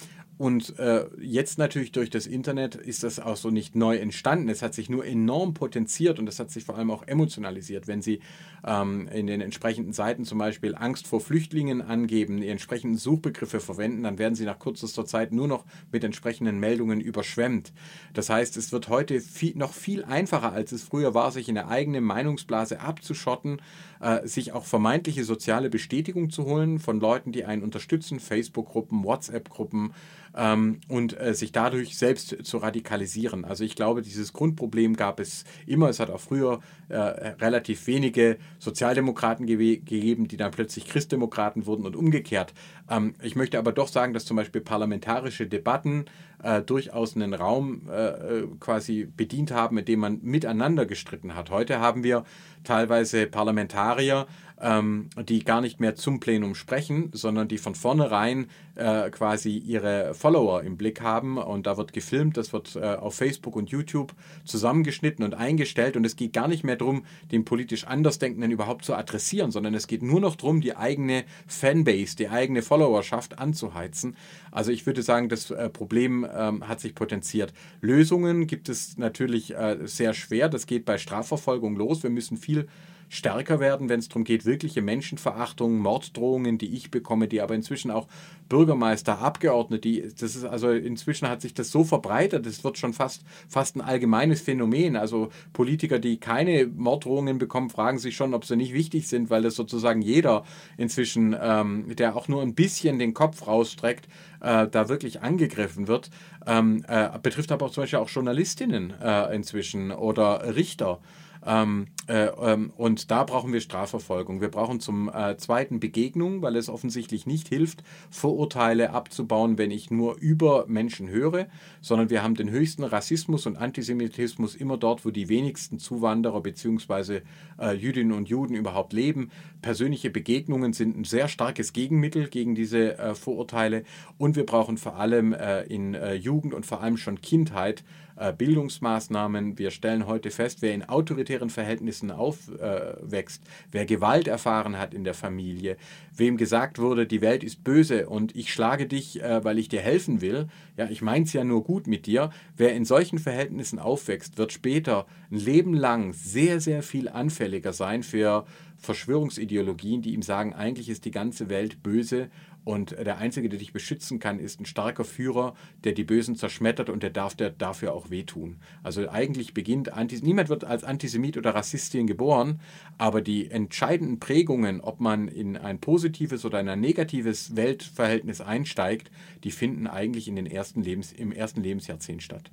[0.42, 4.48] Und äh, jetzt natürlich durch das Internet ist das auch so nicht neu entstanden.
[4.48, 7.86] Es hat sich nur enorm potenziert und es hat sich vor allem auch emotionalisiert.
[7.86, 8.18] Wenn Sie
[8.66, 14.02] ähm, in den entsprechenden Seiten zum Beispiel Angst vor Flüchtlingen angeben, die entsprechenden Suchbegriffe verwenden,
[14.02, 17.72] dann werden Sie nach kürzester Zeit nur noch mit entsprechenden Meldungen überschwemmt.
[18.12, 21.54] Das heißt, es wird heute viel, noch viel einfacher, als es früher war, sich in
[21.54, 23.62] der eigenen Meinungsblase abzuschotten,
[24.02, 29.92] äh, sich auch vermeintliche soziale Bestätigung zu holen von Leuten, die einen unterstützen, Facebook-Gruppen, WhatsApp-Gruppen,
[30.34, 33.44] ähm, und äh, sich dadurch selbst zu radikalisieren.
[33.44, 35.88] Also ich glaube, dieses Grundproblem gab es immer.
[35.88, 41.86] Es hat auch früher äh, relativ wenige Sozialdemokraten ge gegeben, die dann plötzlich Christdemokraten wurden
[41.86, 42.54] und umgekehrt.
[42.88, 46.06] Ähm, ich möchte aber doch sagen, dass zum Beispiel parlamentarische Debatten
[46.42, 48.08] äh, durchaus einen Raum äh,
[48.40, 51.50] äh, quasi bedient haben, in dem man miteinander gestritten hat.
[51.50, 52.24] Heute haben wir
[52.64, 54.26] teilweise Parlamentarier,
[54.62, 58.46] ähm, die gar nicht mehr zum Plenum sprechen, sondern die von vornherein
[58.76, 63.16] äh, quasi ihre Follower im Blick haben und da wird gefilmt, das wird äh, auf
[63.16, 67.86] Facebook und YouTube zusammengeschnitten und eingestellt und es geht gar nicht mehr darum, den politisch
[67.86, 72.62] Andersdenkenden überhaupt zu adressieren, sondern es geht nur noch darum, die eigene Fanbase, die eigene
[72.62, 74.16] Followerschaft anzuheizen.
[74.52, 77.52] Also ich würde sagen, das äh, Problem ähm, hat sich potenziert.
[77.80, 82.02] Lösungen gibt es natürlich äh, sehr schwer, das geht bei Strafverfolgung los.
[82.02, 82.68] Wir müssen viel
[83.12, 87.90] stärker werden, wenn es darum geht, wirkliche Menschenverachtung, Morddrohungen, die ich bekomme, die aber inzwischen
[87.90, 88.08] auch
[88.48, 92.94] Bürgermeister, Abgeordnete, die, das ist also inzwischen hat sich das so verbreitet, das wird schon
[92.94, 94.96] fast, fast ein allgemeines Phänomen.
[94.96, 99.42] Also Politiker, die keine Morddrohungen bekommen, fragen sich schon, ob sie nicht wichtig sind, weil
[99.42, 100.44] das sozusagen jeder
[100.78, 104.06] inzwischen, ähm, der auch nur ein bisschen den Kopf rausstreckt,
[104.40, 106.08] äh, da wirklich angegriffen wird.
[106.46, 110.98] Ähm, äh, betrifft aber auch zum Beispiel auch Journalistinnen äh, inzwischen oder Richter.
[111.44, 114.40] Ähm, äh, ähm, und da brauchen wir Strafverfolgung.
[114.40, 119.90] Wir brauchen zum äh, zweiten Begegnung, weil es offensichtlich nicht hilft, Vorurteile abzubauen, wenn ich
[119.90, 121.46] nur über Menschen höre,
[121.80, 127.20] sondern wir haben den höchsten Rassismus und Antisemitismus immer dort, wo die wenigsten Zuwanderer bzw.
[127.58, 129.30] Äh, Jüdinnen und Juden überhaupt leben.
[129.62, 133.84] Persönliche Begegnungen sind ein sehr starkes Gegenmittel gegen diese Vorurteile
[134.18, 135.32] und wir brauchen vor allem
[135.68, 137.84] in Jugend und vor allem schon Kindheit
[138.30, 139.58] Bildungsmaßnahmen.
[139.58, 145.14] Wir stellen heute fest, wer in autoritären Verhältnissen aufwächst, wer Gewalt erfahren hat in der
[145.14, 145.76] Familie,
[146.14, 149.80] wem gesagt wurde, die Welt ist böse und ich schlage dich, äh, weil ich dir
[149.80, 150.46] helfen will.
[150.76, 152.30] Ja, ich meine es ja nur gut mit dir.
[152.56, 158.02] Wer in solchen Verhältnissen aufwächst, wird später ein Leben lang sehr, sehr viel anfälliger sein
[158.02, 158.44] für
[158.78, 162.30] Verschwörungsideologien, die ihm sagen, eigentlich ist die ganze Welt böse
[162.64, 166.90] und der Einzige, der dich beschützen kann, ist ein starker Führer, der die Bösen zerschmettert
[166.90, 168.58] und der darf der dafür auch wehtun.
[168.82, 172.60] Also eigentlich beginnt, Antis niemand wird als Antisemit oder Rassistin geboren,
[172.98, 179.10] aber die entscheidenden Prägungen, ob man in ein positives oder ein negatives Weltverhältnis einsteigt,
[179.42, 182.50] die finden eigentlich in den ersten Lebens, im ersten Lebensjahrzehnt statt.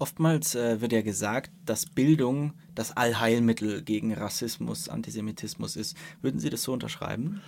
[0.00, 5.96] Oftmals äh, wird ja gesagt, dass Bildung das Allheilmittel gegen Rassismus, Antisemitismus ist.
[6.22, 7.40] Würden Sie das so unterschreiben?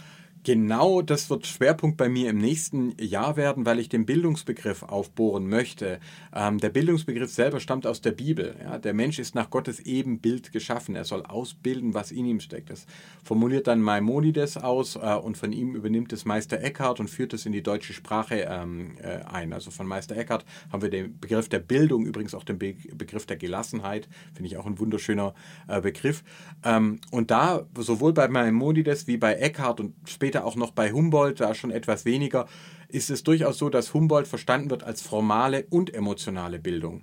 [0.42, 5.46] Genau das wird Schwerpunkt bei mir im nächsten Jahr werden, weil ich den Bildungsbegriff aufbohren
[5.46, 6.00] möchte.
[6.34, 8.56] Ähm, der Bildungsbegriff selber stammt aus der Bibel.
[8.62, 8.78] Ja?
[8.78, 10.96] Der Mensch ist nach Gottes Ebenbild geschaffen.
[10.96, 12.70] Er soll ausbilden, was in ihm steckt.
[12.70, 12.86] Das
[13.22, 17.44] formuliert dann Maimonides aus äh, und von ihm übernimmt es Meister Eckhart und führt es
[17.44, 19.52] in die deutsche Sprache ähm, äh, ein.
[19.52, 23.26] Also von Meister Eckhart haben wir den Begriff der Bildung, übrigens auch den Be Begriff
[23.26, 24.08] der Gelassenheit.
[24.32, 25.34] Finde ich auch ein wunderschöner
[25.68, 26.24] äh, Begriff.
[26.64, 30.92] Ähm, und da sowohl bei Maimonides wie bei Eckhart und später später auch noch bei
[30.92, 32.46] Humboldt, da schon etwas weniger,
[32.86, 37.02] ist es durchaus so, dass Humboldt verstanden wird als formale und emotionale Bildung.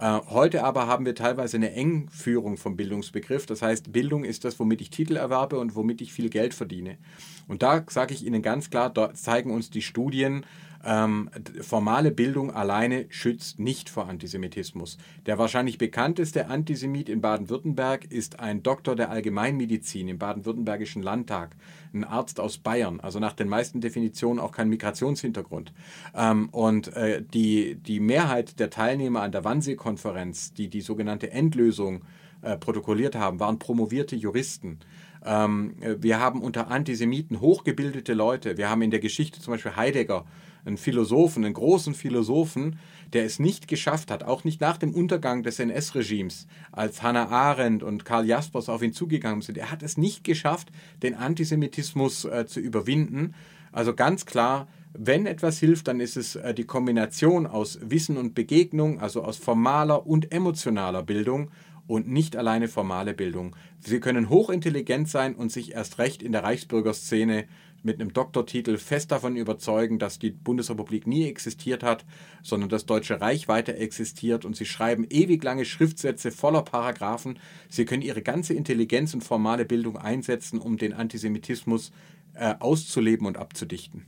[0.00, 3.46] Äh, heute aber haben wir teilweise eine Engführung vom Bildungsbegriff.
[3.46, 6.98] Das heißt, Bildung ist das, womit ich Titel erwerbe und womit ich viel Geld verdiene.
[7.46, 10.44] Und da sage ich Ihnen ganz klar, da zeigen uns die Studien,
[10.84, 14.98] ähm, formale Bildung alleine schützt nicht vor Antisemitismus.
[15.26, 21.56] Der wahrscheinlich bekannteste Antisemit in Baden-Württemberg ist ein Doktor der Allgemeinmedizin im baden-württembergischen Landtag,
[21.92, 25.72] ein Arzt aus Bayern, also nach den meisten Definitionen auch kein Migrationshintergrund.
[26.14, 32.02] Ähm, und äh, die, die Mehrheit der Teilnehmer an der Wannsee-Konferenz, die die sogenannte Endlösung
[32.42, 34.80] äh, protokolliert haben, waren promovierte Juristen.
[35.24, 38.58] Ähm, wir haben unter Antisemiten hochgebildete Leute.
[38.58, 40.26] Wir haben in der Geschichte zum Beispiel Heidegger
[40.64, 42.78] einen Philosophen, einen großen Philosophen,
[43.12, 47.82] der es nicht geschafft hat, auch nicht nach dem Untergang des NS-Regimes, als Hannah Arendt
[47.82, 49.58] und Karl Jaspers auf ihn zugegangen sind.
[49.58, 50.70] Er hat es nicht geschafft,
[51.02, 53.34] den Antisemitismus äh, zu überwinden.
[53.72, 58.34] Also ganz klar, wenn etwas hilft, dann ist es äh, die Kombination aus Wissen und
[58.34, 61.50] Begegnung, also aus formaler und emotionaler Bildung
[61.86, 63.56] und nicht alleine formale Bildung.
[63.80, 67.44] Sie können hochintelligent sein und sich erst recht in der Reichsbürgerszene
[67.84, 72.04] mit einem Doktortitel fest davon überzeugen, dass die Bundesrepublik nie existiert hat,
[72.42, 77.38] sondern das Deutsche Reich weiter existiert und sie schreiben ewig lange Schriftsätze voller Paragraphen.
[77.68, 81.92] Sie können ihre ganze Intelligenz und formale Bildung einsetzen, um den Antisemitismus
[82.34, 84.06] äh, auszuleben und abzudichten.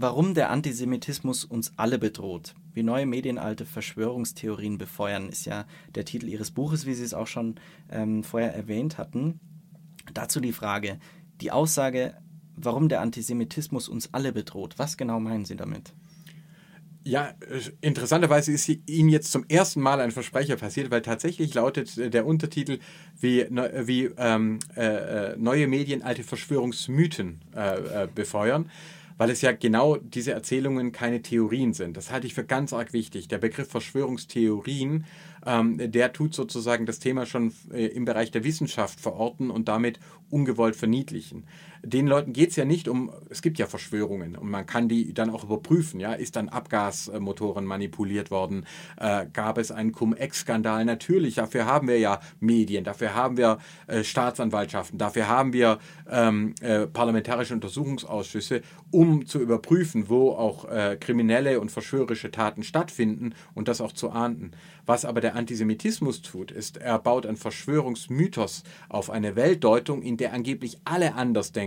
[0.00, 6.28] Warum der Antisemitismus uns alle bedroht, wie neue medienalte Verschwörungstheorien befeuern, ist ja der Titel
[6.28, 7.56] Ihres Buches, wie Sie es auch schon
[7.90, 9.40] ähm, vorher erwähnt hatten.
[10.14, 11.00] Dazu die Frage,
[11.40, 12.16] die Aussage,
[12.62, 14.74] warum der Antisemitismus uns alle bedroht.
[14.78, 15.92] Was genau meinen Sie damit?
[17.04, 17.32] Ja,
[17.80, 22.80] interessanterweise ist Ihnen jetzt zum ersten Mal ein Versprecher passiert, weil tatsächlich lautet der Untertitel
[23.18, 28.70] wie, wie ähm, äh, neue Medien alte Verschwörungsmythen äh, äh, befeuern
[29.18, 31.96] weil es ja genau diese Erzählungen keine Theorien sind.
[31.96, 33.26] Das halte ich für ganz arg wichtig.
[33.28, 35.04] Der Begriff Verschwörungstheorien,
[35.44, 39.98] ähm, der tut sozusagen das Thema schon äh, im Bereich der Wissenschaft verorten und damit
[40.30, 41.44] ungewollt verniedlichen
[41.82, 45.14] den Leuten geht es ja nicht um, es gibt ja Verschwörungen und man kann die
[45.14, 46.00] dann auch überprüfen.
[46.00, 46.12] Ja?
[46.12, 48.66] Ist dann Abgasmotoren manipuliert worden?
[48.96, 50.84] Äh, gab es einen Cum-Ex-Skandal?
[50.84, 55.78] Natürlich, dafür haben wir ja Medien, dafür haben wir äh, Staatsanwaltschaften, dafür haben wir
[56.10, 63.34] ähm, äh, parlamentarische Untersuchungsausschüsse, um zu überprüfen, wo auch äh, kriminelle und verschwörerische Taten stattfinden
[63.54, 64.52] und das auch zu ahnden.
[64.86, 70.32] Was aber der Antisemitismus tut, ist, er baut einen Verschwörungsmythos auf eine Weltdeutung, in der
[70.32, 71.14] angeblich alle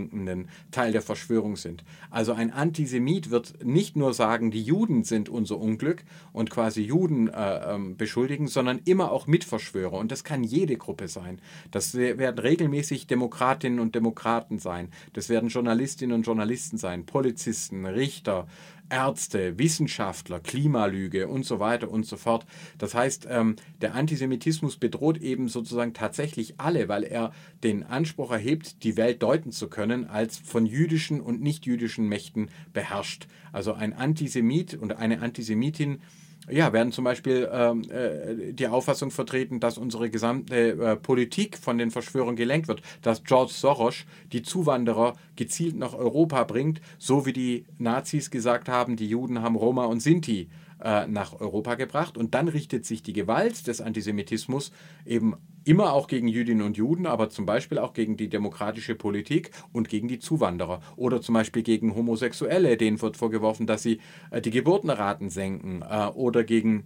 [0.02, 1.84] Andersdenkenden Teil der Verschwörung sind.
[2.10, 7.28] Also ein Antisemit wird nicht nur sagen, die Juden sind unser Unglück und quasi Juden
[7.28, 9.94] äh, ähm, beschuldigen, sondern immer auch Mitverschwörer.
[9.94, 11.40] Und das kann jede Gruppe sein.
[11.72, 14.90] Das werden regelmäßig Demokratinnen und Demokraten sein.
[15.14, 18.48] Das werden Journalistinnen und Journalisten sein, Polizisten, Richter,
[18.92, 22.46] Ärzte, Wissenschaftler, Klimalüge und so weiter und so fort.
[22.78, 27.32] Das heißt, ähm, der Antisemitismus bedroht eben sozusagen tatsächlich alle, weil er
[27.64, 33.28] den Anspruch erhebt, die Welt deuten zu können, als von jüdischen und nichtjüdischen Mächten beherrscht.
[33.54, 36.02] Also ein Antisemit und eine Antisemitin
[36.50, 41.78] ja, werden zum Beispiel ähm, äh, die Auffassung vertreten, dass unsere gesamte äh, Politik von
[41.78, 47.34] den Verschwörungen gelenkt wird, dass George Soros die Zuwanderer gezielt nach Europa bringt, so wie
[47.34, 50.50] die Nazis gesagt haben, die Juden haben Roma und Sinti
[50.82, 52.18] äh, nach Europa gebracht.
[52.18, 54.72] Und dann richtet sich die Gewalt des Antisemitismus
[55.06, 59.52] eben immer auch gegen Jüdinnen und Juden, aber zum Beispiel auch gegen die demokratische Politik
[59.72, 60.82] und gegen die Zuwanderer.
[60.96, 64.00] Oder zum Beispiel gegen Homosexuelle, denen wird vorgeworfen, dass sie
[64.32, 65.84] äh, die Geburtenraten senken.
[65.88, 66.86] Äh, oder gegen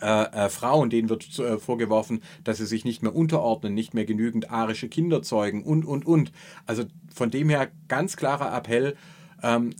[0.00, 4.04] äh, äh, Frauen, denen wird äh, vorgeworfen, dass sie sich nicht mehr unterordnen, nicht mehr
[4.04, 6.32] genügend arische Kinder zeugen und, und, und.
[6.66, 8.96] Also von dem her ganz klarer Appell,
[9.42, 9.70] ähm,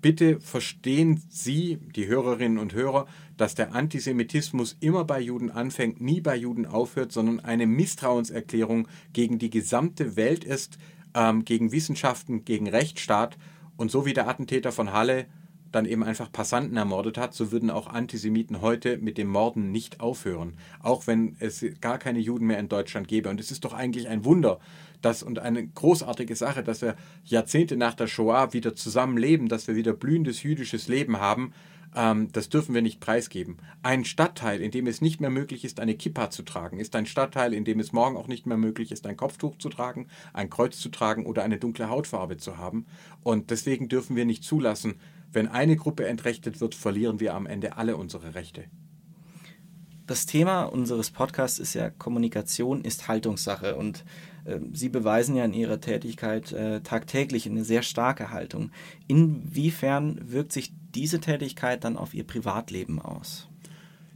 [0.00, 6.20] bitte verstehen Sie, die Hörerinnen und Hörer, dass der Antisemitismus immer bei Juden anfängt, nie
[6.20, 10.78] bei Juden aufhört, sondern eine Misstrauenserklärung gegen die gesamte Welt ist,
[11.14, 13.36] ähm, gegen Wissenschaften, gegen Rechtsstaat.
[13.76, 15.26] Und so wie der Attentäter von Halle
[15.74, 20.00] dann eben einfach Passanten ermordet hat, so würden auch Antisemiten heute mit dem Morden nicht
[20.00, 20.54] aufhören.
[20.80, 23.28] Auch wenn es gar keine Juden mehr in Deutschland gäbe.
[23.28, 24.60] Und es ist doch eigentlich ein Wunder,
[25.02, 29.76] dass und eine großartige Sache, dass wir Jahrzehnte nach der Shoah wieder zusammenleben, dass wir
[29.76, 31.52] wieder blühendes jüdisches Leben haben.
[31.94, 33.58] Ähm, das dürfen wir nicht preisgeben.
[33.82, 37.06] Ein Stadtteil, in dem es nicht mehr möglich ist, eine Kippa zu tragen, ist ein
[37.06, 40.50] Stadtteil, in dem es morgen auch nicht mehr möglich ist, ein Kopftuch zu tragen, ein
[40.50, 42.86] Kreuz zu tragen oder eine dunkle Hautfarbe zu haben.
[43.22, 44.94] Und deswegen dürfen wir nicht zulassen,
[45.34, 48.64] wenn eine Gruppe entrechtet wird, verlieren wir am Ende alle unsere Rechte.
[50.06, 54.04] Das Thema unseres Podcasts ist ja Kommunikation ist Haltungssache und
[54.44, 58.70] äh, Sie beweisen ja in Ihrer Tätigkeit äh, tagtäglich eine sehr starke Haltung.
[59.08, 63.48] Inwiefern wirkt sich diese Tätigkeit dann auf Ihr Privatleben aus?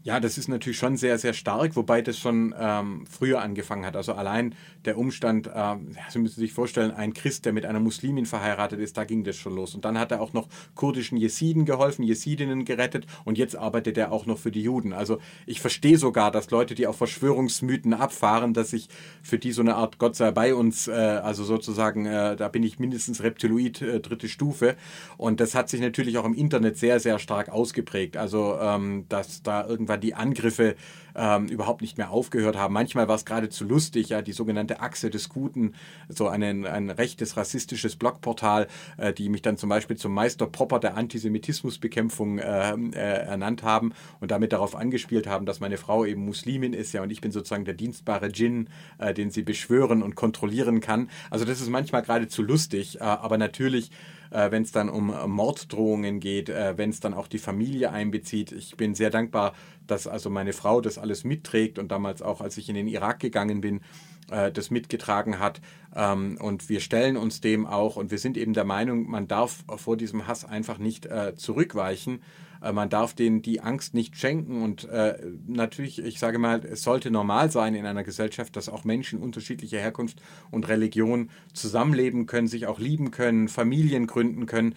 [0.02, 3.96] Ja, das ist natürlich schon sehr, sehr stark, wobei das schon ähm, früher angefangen hat.
[3.96, 5.76] Also allein der Umstand, äh,
[6.08, 9.36] Sie müssen sich vorstellen, ein Christ, der mit einer Muslimin verheiratet ist, da ging das
[9.36, 9.74] schon los.
[9.74, 14.12] Und dann hat er auch noch kurdischen Jesiden geholfen, Jesidinnen gerettet und jetzt arbeitet er
[14.12, 14.92] auch noch für die Juden.
[14.92, 18.88] Also ich verstehe sogar, dass Leute, die auf Verschwörungsmythen abfahren, dass ich
[19.22, 22.62] für die so eine Art Gott sei bei uns, äh, also sozusagen, äh, da bin
[22.62, 24.76] ich mindestens Reptiloid äh, dritte Stufe.
[25.16, 28.16] Und das hat sich natürlich auch im Internet sehr, sehr stark ausgeprägt.
[28.16, 30.76] Also ähm, dass da irgendwann die Angriffe
[31.14, 32.74] ähm, überhaupt nicht mehr aufgehört haben.
[32.74, 35.74] Manchmal war es geradezu lustig, ja, die sogenannte Achse des Guten,
[36.08, 40.78] so ein, ein rechtes, rassistisches Blogportal, äh, die mich dann zum Beispiel zum Meister Popper
[40.78, 46.24] der Antisemitismusbekämpfung äh, äh, ernannt haben und damit darauf angespielt haben, dass meine Frau eben
[46.24, 50.14] Muslimin ist, ja, und ich bin sozusagen der dienstbare Djinn, äh, den sie beschwören und
[50.14, 51.10] kontrollieren kann.
[51.30, 53.90] Also das ist manchmal geradezu lustig, äh, aber natürlich
[54.30, 58.52] äh, wenn es dann um Morddrohungen geht, äh, wenn es dann auch die Familie einbezieht.
[58.52, 59.54] Ich bin sehr dankbar,
[59.86, 63.20] dass also meine Frau das alles mitträgt und damals auch, als ich in den Irak
[63.20, 63.80] gegangen bin,
[64.30, 65.60] äh, das mitgetragen hat.
[65.94, 69.64] Ähm, und wir stellen uns dem auch und wir sind eben der Meinung, man darf
[69.76, 72.22] vor diesem Hass einfach nicht äh, zurückweichen.
[72.62, 76.82] Äh, man darf denen die Angst nicht schenken und äh, natürlich, ich sage mal, es
[76.82, 82.48] sollte normal sein in einer Gesellschaft, dass auch Menschen unterschiedlicher Herkunft und Religion zusammenleben können,
[82.48, 84.74] sich auch lieben können, Familien gründen können.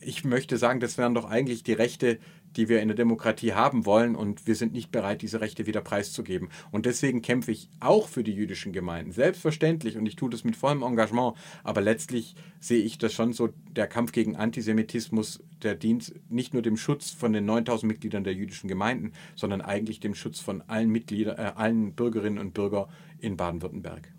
[0.00, 2.18] Ich möchte sagen, das wären doch eigentlich die Rechte,
[2.56, 5.80] die wir in der Demokratie haben wollen und wir sind nicht bereit, diese Rechte wieder
[5.80, 6.48] preiszugeben.
[6.70, 10.56] Und deswegen kämpfe ich auch für die jüdischen Gemeinden, selbstverständlich und ich tue das mit
[10.56, 16.14] vollem Engagement, aber letztlich sehe ich das schon so, der Kampf gegen Antisemitismus, der dient
[16.30, 20.40] nicht nur dem Schutz von den 9000 Mitgliedern der jüdischen Gemeinden, sondern eigentlich dem Schutz
[20.40, 22.86] von allen Mitgliedern, äh, allen Bürgerinnen und Bürgern
[23.18, 24.12] in Baden-Württemberg.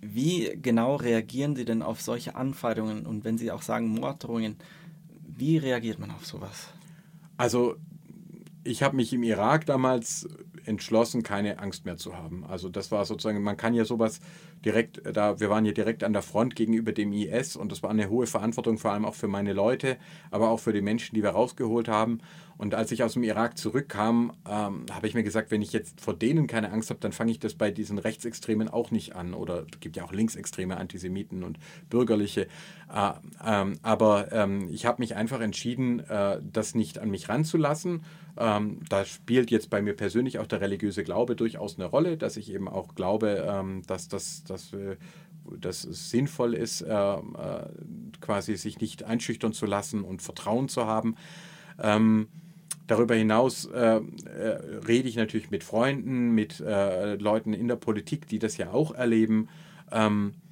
[0.00, 4.56] Wie genau reagieren Sie denn auf solche Anfeindungen und wenn Sie auch sagen Morddrohungen,
[5.26, 6.72] wie reagiert man auf sowas?
[7.38, 7.76] Also
[8.64, 10.28] ich habe mich im Irak damals
[10.68, 12.44] entschlossen, keine Angst mehr zu haben.
[12.44, 14.20] Also das war sozusagen, man kann ja sowas
[14.64, 17.90] direkt, da wir waren ja direkt an der Front gegenüber dem IS und das war
[17.90, 19.96] eine hohe Verantwortung, vor allem auch für meine Leute,
[20.30, 22.20] aber auch für die Menschen, die wir rausgeholt haben.
[22.58, 26.00] Und als ich aus dem Irak zurückkam, ähm, habe ich mir gesagt, wenn ich jetzt
[26.00, 29.32] vor denen keine Angst habe, dann fange ich das bei diesen Rechtsextremen auch nicht an.
[29.32, 32.48] Oder es gibt ja auch linksextreme Antisemiten und bürgerliche.
[32.92, 33.12] Äh,
[33.46, 38.02] ähm, aber ähm, ich habe mich einfach entschieden, äh, das nicht an mich ranzulassen.
[38.38, 42.36] Ähm, da spielt jetzt bei mir persönlich auch der religiöse Glaube durchaus eine Rolle, dass
[42.36, 44.96] ich eben auch glaube, ähm, dass das dass, äh,
[45.58, 47.18] dass es sinnvoll ist, äh, äh,
[48.20, 51.16] quasi sich nicht einschüchtern zu lassen und Vertrauen zu haben.
[51.80, 52.28] Ähm,
[52.88, 54.00] Darüber hinaus äh, äh,
[54.86, 58.94] rede ich natürlich mit Freunden, mit äh, Leuten in der Politik, die das ja auch
[58.94, 59.50] erleben.
[59.92, 60.47] Ähm, äh,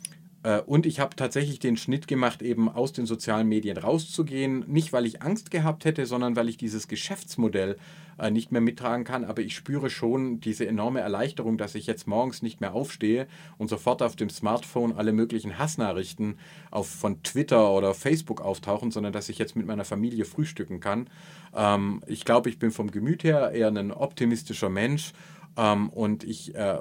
[0.67, 4.65] und ich habe tatsächlich den Schnitt gemacht, eben aus den sozialen Medien rauszugehen.
[4.69, 7.77] Nicht, weil ich Angst gehabt hätte, sondern weil ich dieses Geschäftsmodell
[8.19, 9.25] äh, nicht mehr mittragen kann.
[9.25, 13.27] Aber ich spüre schon diese enorme Erleichterung, dass ich jetzt morgens nicht mehr aufstehe
[13.59, 16.39] und sofort auf dem Smartphone alle möglichen Hassnachrichten
[16.71, 21.11] auf, von Twitter oder Facebook auftauchen, sondern dass ich jetzt mit meiner Familie frühstücken kann.
[21.55, 25.13] Ähm, ich glaube, ich bin vom Gemüt her eher ein optimistischer Mensch
[25.57, 26.79] ähm, und ich äh,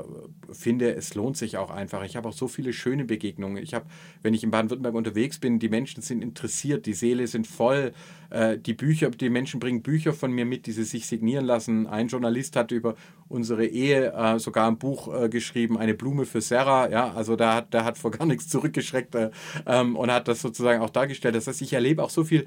[0.51, 2.03] finde, es lohnt sich auch einfach.
[2.03, 3.61] Ich habe auch so viele schöne Begegnungen.
[3.61, 3.85] Ich habe,
[4.21, 7.93] wenn ich in Baden-Württemberg unterwegs bin, die Menschen sind interessiert, die Seele sind voll.
[8.29, 11.87] Äh, die Bücher, die Menschen bringen Bücher von mir mit, die sie sich signieren lassen.
[11.87, 12.95] Ein Journalist hat über
[13.29, 16.89] unsere Ehe äh, sogar ein Buch äh, geschrieben, eine Blume für Sarah.
[16.89, 19.31] Ja, also da hat, der hat vor gar nichts zurückgeschreckt äh,
[19.65, 21.35] ähm, und hat das sozusagen auch dargestellt.
[21.35, 22.45] Das heißt, ich erlebe auch so viel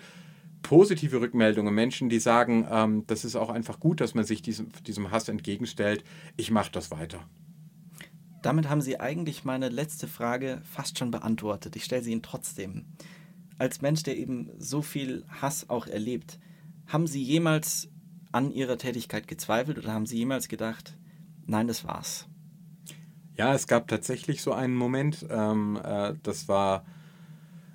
[0.63, 4.71] positive Rückmeldungen, Menschen, die sagen, ähm, das ist auch einfach gut, dass man sich diesem,
[4.87, 6.05] diesem Hass entgegenstellt.
[6.37, 7.21] Ich mache das weiter.
[8.43, 11.75] Damit haben Sie eigentlich meine letzte Frage fast schon beantwortet.
[11.77, 12.87] Ich stelle sie Ihnen trotzdem.
[13.59, 16.39] Als Mensch, der eben so viel Hass auch erlebt,
[16.87, 17.89] haben Sie jemals
[18.31, 20.97] an Ihrer Tätigkeit gezweifelt oder haben Sie jemals gedacht,
[21.47, 22.29] nein, das war's?
[23.37, 26.85] Ja, es gab tatsächlich so einen Moment, ähm, äh, das war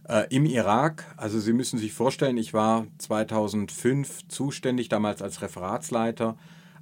[0.07, 1.05] äh, im Irak.
[1.17, 6.37] Also Sie müssen sich vorstellen, ich war 2005 zuständig, damals als Referatsleiter,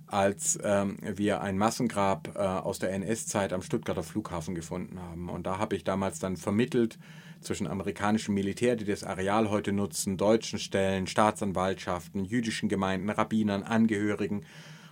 [0.07, 5.29] als ähm, wir ein Massengrab äh, aus der NS-Zeit am Stuttgarter Flughafen gefunden haben.
[5.29, 6.99] Und da habe ich damals dann vermittelt
[7.39, 14.45] zwischen amerikanischem Militär, die das Areal heute nutzen, deutschen Stellen, Staatsanwaltschaften, jüdischen Gemeinden, Rabbinern, Angehörigen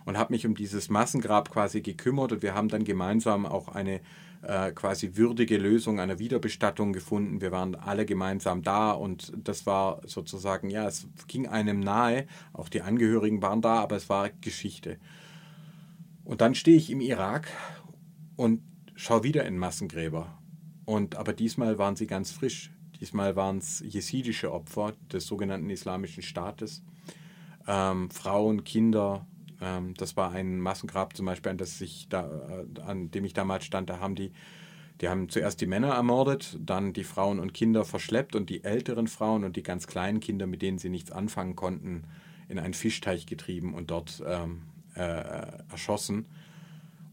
[0.06, 4.02] und habe mich um dieses Massengrab quasi gekümmert und wir haben dann gemeinsam auch eine
[4.41, 7.41] äh, quasi würdige Lösung einer Wiederbestattung gefunden.
[7.41, 12.25] Wir waren alle gemeinsam da und das war sozusagen, ja, es ging einem nahe.
[12.54, 14.97] Auch die Angehörigen waren da, aber es war Geschichte.
[16.23, 17.47] Und dann stehe ich im Irak
[18.36, 18.62] und
[18.95, 20.38] schaue wieder in Massengräber.
[20.86, 22.71] Und aber diesmal waren sie ganz frisch.
[22.99, 26.84] Diesmal waren es jesidische Opfer des sogenannten Islamischen Staates.
[27.67, 29.28] Ähm, Frauen, Kinder,
[29.62, 33.34] ähm, das war ein Massengrab zum Beispiel, an, das ich da, äh, an dem ich
[33.34, 33.89] damals stand.
[33.89, 34.32] Da haben die,
[35.02, 39.08] die haben zuerst die Männer ermordet, dann die Frauen und Kinder verschleppt und die älteren
[39.08, 42.04] Frauen und die ganz kleinen Kinder, mit denen sie nichts anfangen konnten,
[42.48, 44.63] in einen Fischteich getrieben und dort ähm,
[44.95, 46.26] äh, erschossen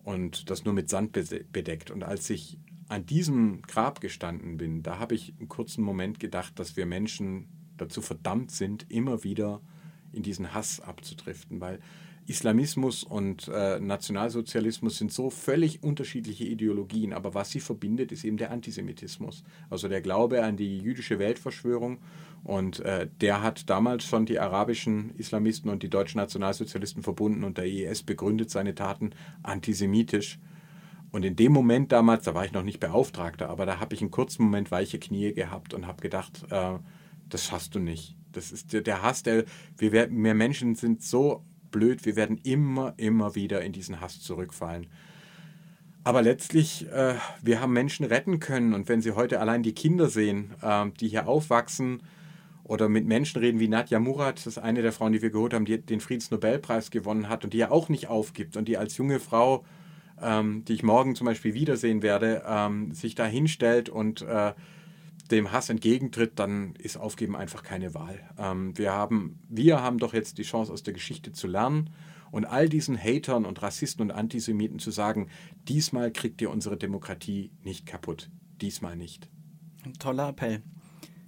[0.05, 1.13] und das nur mit Sand
[1.53, 1.91] bedeckt.
[1.91, 6.59] Und als ich an diesem Grab gestanden bin, da habe ich einen kurzen Moment gedacht,
[6.59, 9.61] dass wir Menschen dazu verdammt sind, immer wieder
[10.13, 11.81] in diesen Hass abzudriften, weil
[12.27, 18.37] Islamismus und äh, Nationalsozialismus sind so völlig unterschiedliche Ideologien, aber was sie verbindet, ist eben
[18.37, 21.99] der Antisemitismus, also der Glaube an die jüdische Weltverschwörung.
[22.43, 27.59] Und äh, der hat damals schon die arabischen Islamisten und die deutschen Nationalsozialisten verbunden und
[27.59, 29.11] der IS begründet seine Taten
[29.43, 30.39] antisemitisch.
[31.13, 34.01] Und in dem Moment damals, da war ich noch nicht Beauftragter, aber da habe ich
[34.01, 36.79] einen kurzen Moment weiche Knie gehabt und habe gedacht, äh,
[37.29, 38.17] das schaffst du nicht.
[38.33, 39.45] Das ist der, der Hass, der
[39.79, 44.87] wir, wir Menschen sind so blöd, wir werden immer, immer wieder in diesen Hass zurückfallen.
[46.07, 48.75] Aber letztlich, äh, wir haben Menschen retten können.
[48.75, 52.01] Und wenn Sie heute allein die Kinder sehen, äh, die hier aufwachsen
[52.63, 55.53] oder mit Menschen reden wie Nadja Murat, das ist eine der Frauen, die wir geholt
[55.53, 58.97] haben, die den Friedensnobelpreis gewonnen hat und die ja auch nicht aufgibt und die als
[58.97, 59.65] junge Frau,
[60.23, 64.53] ähm, die ich morgen zum Beispiel wiedersehen werde, ähm, sich da hinstellt und äh,
[65.33, 68.19] dem Hass entgegentritt, dann ist Aufgeben einfach keine Wahl.
[68.39, 71.91] Ähm, wir, haben, wir haben doch jetzt die Chance, aus der Geschichte zu lernen
[72.31, 75.29] und all diesen Hatern und Rassisten und Antisemiten zu sagen,
[75.69, 78.31] diesmal kriegt ihr unsere Demokratie nicht kaputt.
[78.61, 79.29] Diesmal nicht.
[79.85, 80.63] Ein toller Appell.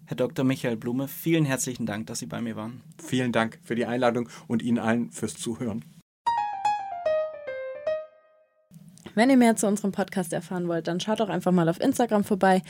[0.06, 0.44] Herr Dr.
[0.44, 2.82] Michael Blume, vielen herzlichen Dank, dass Sie bei mir waren.
[2.96, 5.84] Vielen Dank für die Einladung und Ihnen allen fürs Zuhören.
[9.14, 12.22] Wenn ihr mehr zu unserem Podcast erfahren wollt, dann schaut doch einfach mal auf Instagram
[12.22, 12.62] vorbei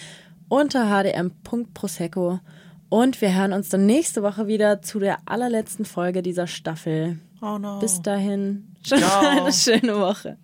[0.49, 2.41] unter hdm.prosecco.
[2.89, 7.19] Und wir hören uns dann nächste Woche wieder zu der allerletzten Folge dieser Staffel.
[7.43, 7.79] Oh no.
[7.79, 10.39] Bis dahin, schon eine schöne Woche.